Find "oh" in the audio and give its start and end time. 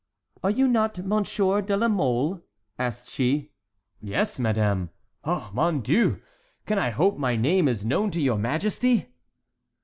5.23-5.51